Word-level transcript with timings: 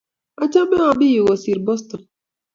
achame 0.43 0.75
amii 0.91 1.15
yu 1.15 1.27
kosir 1.27 1.59
Boston. 1.65 2.01